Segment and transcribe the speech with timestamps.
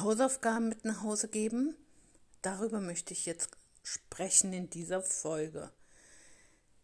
[0.00, 1.76] Hausaufgaben mit nach Hause geben?
[2.42, 3.50] Darüber möchte ich jetzt
[3.82, 5.70] sprechen in dieser Folge.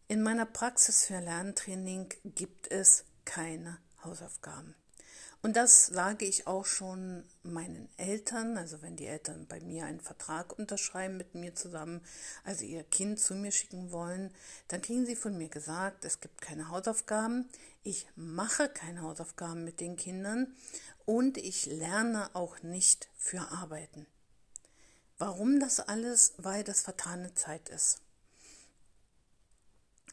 [0.07, 4.75] In meiner Praxis für Lerntraining gibt es keine Hausaufgaben.
[5.41, 9.99] Und das sage ich auch schon meinen Eltern, also wenn die Eltern bei mir einen
[9.99, 12.01] Vertrag unterschreiben mit mir zusammen,
[12.43, 14.33] also ihr Kind zu mir schicken wollen,
[14.69, 17.47] dann kriegen sie von mir gesagt, es gibt keine Hausaufgaben,
[17.83, 20.55] ich mache keine Hausaufgaben mit den Kindern
[21.05, 24.07] und ich lerne auch nicht für Arbeiten.
[25.17, 26.33] Warum das alles?
[26.37, 28.01] Weil das vertane Zeit ist.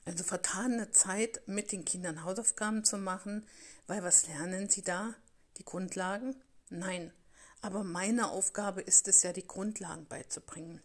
[0.04, 3.46] Also vertane Zeit mit den Kindern Hausaufgaben zu machen,
[3.86, 5.14] weil was lernen sie da?
[5.58, 6.36] Die Grundlagen?
[6.70, 7.12] Nein.
[7.60, 10.82] Aber meine Aufgabe ist es ja, die Grundlagen beizubringen.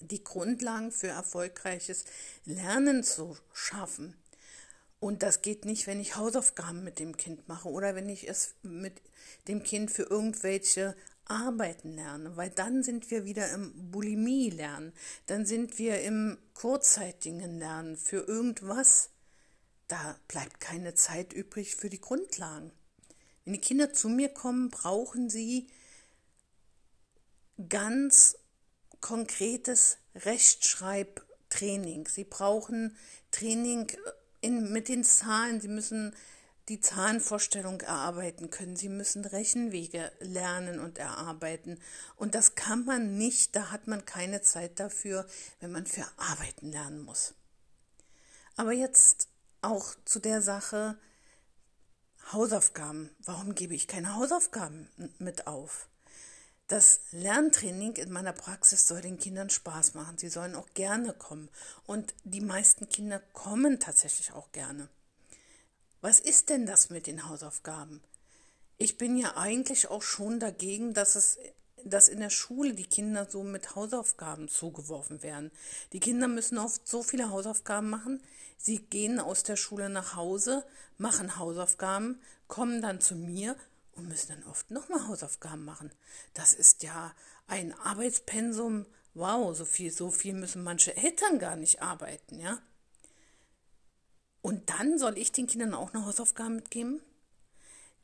[0.00, 2.04] Die Grundlagen für erfolgreiches
[2.44, 4.16] Lernen zu schaffen.
[5.02, 8.54] Und das geht nicht, wenn ich Hausaufgaben mit dem Kind mache oder wenn ich es
[8.62, 9.02] mit
[9.48, 14.92] dem Kind für irgendwelche Arbeiten lerne, weil dann sind wir wieder im Bulimie lernen,
[15.26, 19.10] dann sind wir im kurzzeitigen Lernen für irgendwas.
[19.88, 22.70] Da bleibt keine Zeit übrig für die Grundlagen.
[23.44, 25.66] Wenn die Kinder zu mir kommen, brauchen sie
[27.68, 28.36] ganz
[29.00, 32.06] konkretes Rechtschreibtraining.
[32.06, 32.96] Sie brauchen
[33.32, 33.90] Training
[34.42, 35.60] in, mit den Zahlen.
[35.62, 36.14] Sie müssen
[36.68, 38.76] die Zahlenvorstellung erarbeiten können.
[38.76, 41.80] Sie müssen Rechenwege lernen und erarbeiten.
[42.16, 45.26] Und das kann man nicht, da hat man keine Zeit dafür,
[45.60, 47.34] wenn man für Arbeiten lernen muss.
[48.56, 49.28] Aber jetzt
[49.62, 50.98] auch zu der Sache,
[52.30, 53.10] Hausaufgaben.
[53.24, 55.88] Warum gebe ich keine Hausaufgaben mit auf?
[56.68, 60.16] Das Lerntraining in meiner Praxis soll den Kindern Spaß machen.
[60.16, 61.48] Sie sollen auch gerne kommen.
[61.86, 64.88] Und die meisten Kinder kommen tatsächlich auch gerne.
[66.00, 68.00] Was ist denn das mit den Hausaufgaben?
[68.78, 71.38] Ich bin ja eigentlich auch schon dagegen, dass es
[71.84, 75.50] dass in der Schule die Kinder so mit Hausaufgaben zugeworfen werden.
[75.92, 78.22] Die Kinder müssen oft so viele Hausaufgaben machen.
[78.56, 80.64] Sie gehen aus der Schule nach Hause,
[80.98, 83.56] machen Hausaufgaben, kommen dann zu mir
[83.94, 85.90] und müssen dann oft nochmal Hausaufgaben machen.
[86.34, 87.14] Das ist ja
[87.46, 88.86] ein Arbeitspensum.
[89.14, 92.58] Wow, so viel, so viel müssen manche Eltern gar nicht arbeiten, ja?
[94.40, 97.00] Und dann soll ich den Kindern auch noch Hausaufgaben mitgeben?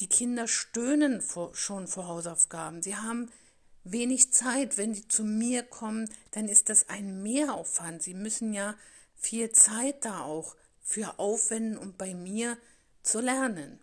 [0.01, 2.83] Die Kinder stöhnen vor, schon vor Hausaufgaben.
[2.83, 3.33] Sie haben
[3.83, 4.77] wenig Zeit.
[4.77, 8.03] Wenn sie zu mir kommen, dann ist das ein Mehraufwand.
[8.03, 8.77] Sie müssen ja
[9.17, 12.57] viel Zeit da auch für aufwenden, um bei mir
[13.03, 13.81] zu lernen.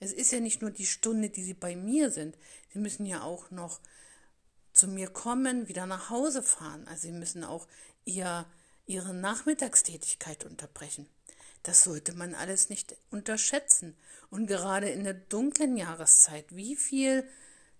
[0.00, 2.36] Es ist ja nicht nur die Stunde, die sie bei mir sind.
[2.72, 3.80] Sie müssen ja auch noch
[4.72, 6.86] zu mir kommen, wieder nach Hause fahren.
[6.86, 7.66] Also sie müssen auch
[8.04, 8.46] ihr,
[8.86, 11.08] ihre Nachmittagstätigkeit unterbrechen.
[11.64, 13.96] Das sollte man alles nicht unterschätzen.
[14.30, 17.28] Und gerade in der dunklen Jahreszeit, wie viel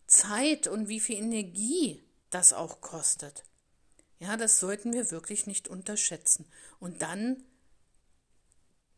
[0.07, 3.45] Zeit und wie viel Energie das auch kostet.
[4.19, 6.47] Ja, das sollten wir wirklich nicht unterschätzen.
[6.81, 7.45] Und dann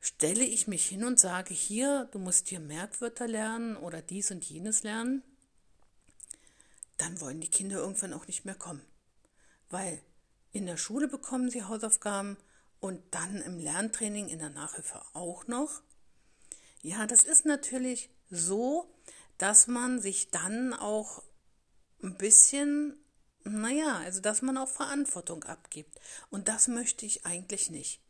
[0.00, 4.44] stelle ich mich hin und sage, hier, du musst hier Merkwörter lernen oder dies und
[4.44, 5.22] jenes lernen,
[6.96, 8.84] dann wollen die Kinder irgendwann auch nicht mehr kommen.
[9.68, 10.02] Weil
[10.52, 12.36] in der Schule bekommen sie Hausaufgaben
[12.80, 15.82] und dann im Lerntraining in der Nachhilfe auch noch.
[16.82, 18.92] Ja, das ist natürlich so,
[19.38, 21.22] dass man sich dann auch
[22.02, 22.98] ein bisschen,
[23.44, 26.00] naja, also dass man auch Verantwortung abgibt.
[26.30, 28.00] Und das möchte ich eigentlich nicht.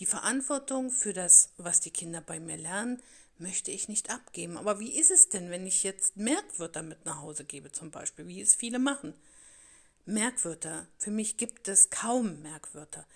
[0.00, 3.02] Die Verantwortung für das, was die Kinder bei mir lernen,
[3.38, 4.56] möchte ich nicht abgeben.
[4.56, 8.26] Aber wie ist es denn, wenn ich jetzt Merkwörter mit nach Hause gebe, zum Beispiel,
[8.26, 9.14] wie es viele machen?
[10.06, 10.86] Merkwörter.
[10.98, 13.06] Für mich gibt es kaum Merkwörter.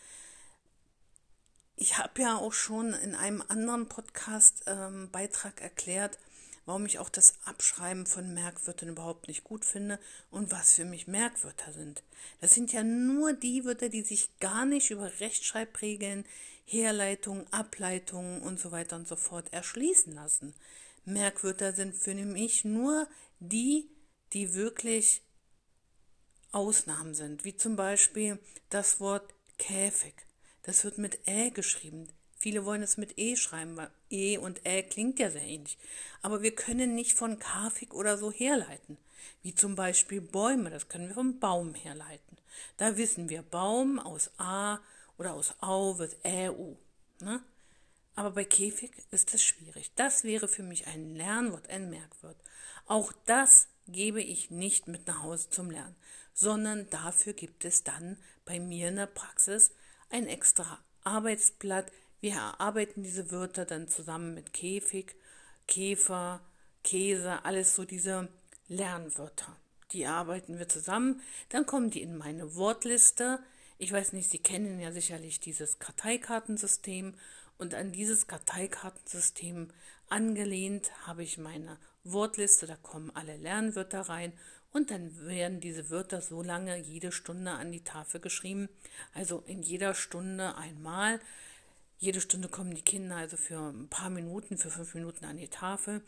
[1.77, 6.19] Ich habe ja auch schon in einem anderen Podcast-Beitrag ähm, erklärt,
[6.67, 9.99] warum ich auch das Abschreiben von Merkwörtern überhaupt nicht gut finde
[10.31, 12.03] und was für mich Merkwörter sind.
[12.41, 16.25] Das sind ja nur die Wörter, die sich gar nicht über Rechtschreibregeln,
[16.65, 20.55] Herleitungen, Ableitungen und so weiter und so fort erschließen lassen.
[21.05, 23.07] Merkwörter sind für mich nur
[23.41, 23.91] die,
[24.33, 25.23] die wirklich
[26.53, 28.39] Ausnahmen sind, wie zum Beispiel
[28.71, 30.15] das Wort Käfig.
[30.63, 32.09] Das wird mit Ä geschrieben.
[32.37, 35.79] Viele wollen es mit E schreiben, weil E und Ä klingt ja sehr ähnlich.
[36.23, 38.99] Aber wir können nicht von Kafik oder so herleiten.
[39.43, 42.39] Wie zum Beispiel Bäume, das können wir vom Baum herleiten.
[42.77, 44.81] Da wissen wir, Baum aus A
[45.17, 46.77] oder aus Au wird Ä, U.
[47.21, 47.43] Ne?
[48.15, 49.91] Aber bei Käfig ist es schwierig.
[49.97, 52.37] Das wäre für mich ein Lernwort, ein Merkwort.
[52.87, 55.97] Auch das gebe ich nicht mit nach Hause zum Lernen,
[56.33, 59.73] sondern dafür gibt es dann bei mir in der Praxis
[60.11, 61.91] ein extra Arbeitsblatt,
[62.25, 65.15] wir erarbeiten diese Wörter dann zusammen mit Käfig,
[65.69, 66.41] Käfer,
[66.83, 68.31] Käse, alles so diese
[68.67, 69.55] Lernwörter.
[69.93, 71.21] Die arbeiten wir zusammen.
[71.51, 73.41] Dann kommen die in meine Wortliste.
[73.77, 77.13] Ich weiß nicht, Sie kennen ja sicherlich dieses Karteikartensystem.
[77.59, 79.69] Und an dieses Karteikartensystem
[80.09, 82.67] angelehnt habe ich meine Wortliste.
[82.67, 84.33] Da kommen alle Lernwörter rein.
[84.73, 88.71] Und dann werden diese Wörter so lange jede Stunde an die Tafel geschrieben.
[89.13, 91.21] Also in jeder Stunde einmal.
[91.99, 95.49] Jede Stunde kommen die Kinder also für ein paar Minuten, für fünf Minuten an die
[95.49, 96.03] Tafel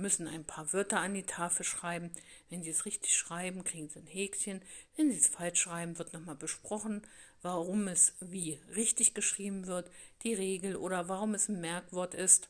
[0.00, 2.10] müssen ein paar Wörter an die Tafel schreiben.
[2.48, 4.62] Wenn sie es richtig schreiben, kriegen sie ein Häkchen.
[4.96, 7.02] Wenn sie es falsch schreiben, wird nochmal besprochen,
[7.42, 9.90] warum es wie richtig geschrieben wird,
[10.22, 12.48] die Regel oder warum es ein Merkwort ist.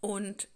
[0.00, 0.48] Und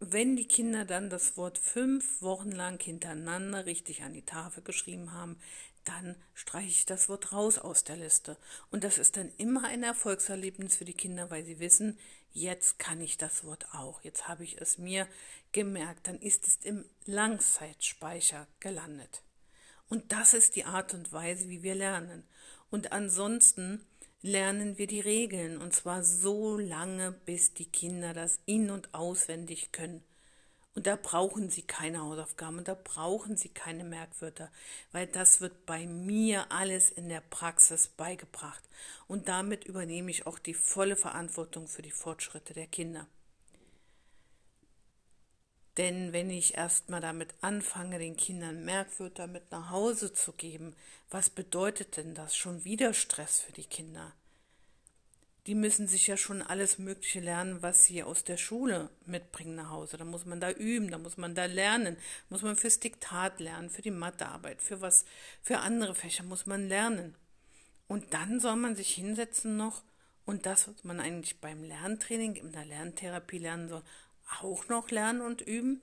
[0.00, 5.12] wenn die Kinder dann das Wort fünf Wochen lang hintereinander richtig an die Tafel geschrieben
[5.12, 5.38] haben,
[5.84, 8.36] dann streiche ich das Wort raus aus der Liste.
[8.70, 11.98] Und das ist dann immer ein Erfolgserlebnis für die Kinder, weil sie wissen,
[12.32, 14.02] jetzt kann ich das Wort auch.
[14.02, 15.06] Jetzt habe ich es mir
[15.52, 16.06] gemerkt.
[16.06, 19.22] Dann ist es im Langzeitspeicher gelandet.
[19.88, 22.24] Und das ist die Art und Weise, wie wir lernen.
[22.70, 23.84] Und ansonsten
[24.22, 25.60] lernen wir die Regeln.
[25.60, 30.02] Und zwar so lange, bis die Kinder das in- und auswendig können.
[30.74, 34.50] Und da brauchen Sie keine Hausaufgaben und da brauchen Sie keine Merkwörter,
[34.90, 38.62] weil das wird bei mir alles in der Praxis beigebracht.
[39.06, 43.06] Und damit übernehme ich auch die volle Verantwortung für die Fortschritte der Kinder.
[45.76, 50.74] Denn wenn ich erstmal damit anfange, den Kindern Merkwörter mit nach Hause zu geben,
[51.10, 52.36] was bedeutet denn das?
[52.36, 54.12] Schon wieder Stress für die Kinder
[55.46, 59.70] die müssen sich ja schon alles Mögliche lernen, was sie aus der Schule mitbringen nach
[59.70, 59.96] Hause.
[59.96, 61.96] Da muss man da üben, da muss man da lernen,
[62.28, 65.04] muss man fürs Diktat lernen, für die Mathearbeit, für was,
[65.42, 67.16] für andere Fächer muss man lernen.
[67.88, 69.82] Und dann soll man sich hinsetzen noch
[70.24, 73.82] und das, was man eigentlich beim Lerntraining, in der Lerntherapie lernen soll,
[74.40, 75.82] auch noch lernen und üben.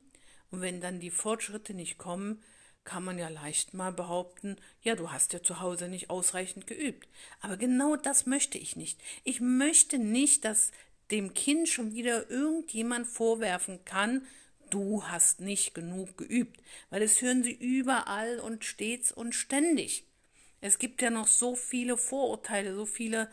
[0.52, 2.42] Und wenn dann die Fortschritte nicht kommen,
[2.90, 7.08] kann man ja leicht mal behaupten, ja, du hast ja zu Hause nicht ausreichend geübt.
[7.40, 9.00] Aber genau das möchte ich nicht.
[9.24, 10.72] Ich möchte nicht, dass
[11.12, 14.26] dem Kind schon wieder irgendjemand vorwerfen kann,
[14.72, 16.60] du hast nicht genug geübt,
[16.90, 20.08] weil das hören sie überall und stets und ständig.
[20.60, 23.30] Es gibt ja noch so viele Vorurteile, so viele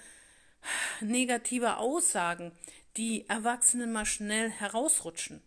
[1.00, 2.52] negative Aussagen,
[2.98, 5.40] die Erwachsenen mal schnell herausrutschen.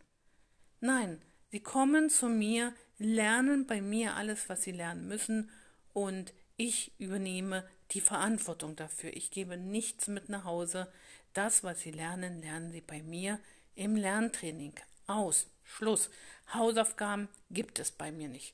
[0.80, 1.22] Nein,
[1.52, 5.50] sie kommen zu mir, lernen bei mir alles, was sie lernen müssen
[5.94, 9.16] und ich übernehme die Verantwortung dafür.
[9.16, 10.92] Ich gebe nichts mit nach Hause.
[11.34, 13.40] Das, was sie lernen, lernen sie bei mir
[13.76, 14.74] im Lerntraining.
[15.08, 15.48] Aus.
[15.64, 16.10] Schluss.
[16.54, 18.54] Hausaufgaben gibt es bei mir nicht.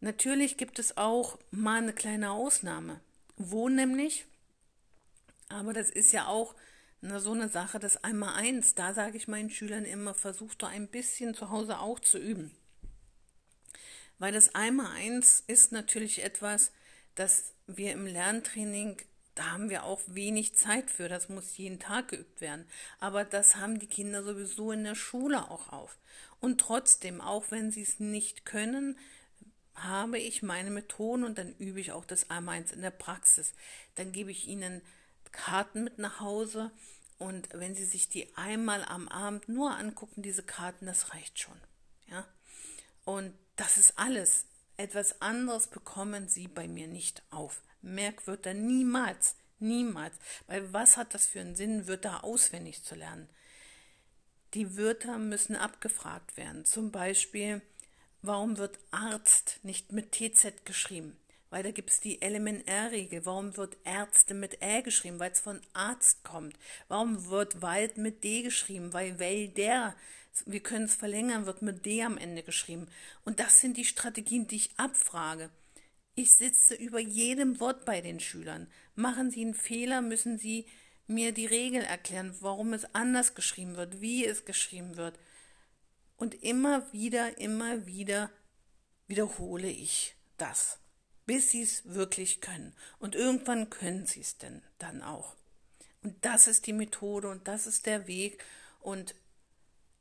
[0.00, 3.00] Natürlich gibt es auch mal eine kleine Ausnahme.
[3.36, 4.24] Wo nämlich?
[5.48, 6.54] Aber das ist ja auch
[7.00, 8.74] na, so eine Sache, das einmal eins.
[8.74, 12.52] Da sage ich meinen Schülern immer, versuch doch ein bisschen zu Hause auch zu üben.
[14.18, 16.72] Weil das Einmal-Eins ist natürlich etwas,
[17.14, 18.96] das wir im Lerntraining,
[19.34, 21.08] da haben wir auch wenig Zeit für.
[21.08, 22.66] Das muss jeden Tag geübt werden.
[22.98, 25.96] Aber das haben die Kinder sowieso in der Schule auch auf.
[26.40, 28.98] Und trotzdem, auch wenn sie es nicht können,
[29.74, 33.52] habe ich meine Methoden und dann übe ich auch das Einmal-Eins in der Praxis.
[33.94, 34.82] Dann gebe ich ihnen
[35.30, 36.72] Karten mit nach Hause
[37.18, 41.60] und wenn sie sich die einmal am Abend nur angucken, diese Karten, das reicht schon.
[42.10, 42.26] Ja?
[43.04, 44.46] Und das ist alles.
[44.76, 47.62] Etwas anderes bekommen Sie bei mir nicht auf.
[47.82, 50.14] Merkwörter niemals, niemals.
[50.46, 53.28] Weil was hat das für einen Sinn, Wörter auswendig zu lernen?
[54.54, 56.64] Die Wörter müssen abgefragt werden.
[56.64, 57.60] Zum Beispiel,
[58.22, 61.18] warum wird Arzt nicht mit TZ geschrieben?
[61.50, 63.24] Weil da gibt es die LMNR-Regel.
[63.24, 65.18] Warum wird Ärzte mit Ä geschrieben?
[65.18, 66.58] Weil es von Arzt kommt.
[66.88, 68.92] Warum wird Wald mit D geschrieben?
[68.92, 69.94] Weil Wälder
[70.46, 72.88] wir können es verlängern, wird mit D am Ende geschrieben.
[73.24, 75.50] Und das sind die Strategien, die ich abfrage.
[76.14, 78.66] Ich sitze über jedem Wort bei den Schülern.
[78.94, 80.66] Machen sie einen Fehler, müssen sie
[81.06, 85.18] mir die Regel erklären, warum es anders geschrieben wird, wie es geschrieben wird.
[86.16, 88.30] Und immer wieder, immer wieder
[89.06, 90.78] wiederhole ich das,
[91.28, 92.74] bis sie es wirklich können.
[92.98, 95.36] Und irgendwann können sie es denn dann auch.
[96.02, 98.42] Und das ist die Methode und das ist der Weg.
[98.80, 99.14] Und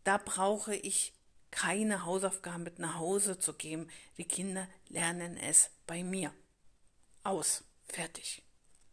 [0.06, 1.14] da brauche ich
[1.52, 3.90] keine Hausaufgaben mit nach Hause zu geben.
[4.18, 6.34] Die Kinder lernen es bei mir.
[7.24, 7.66] Aus.
[7.90, 8.42] Fertig.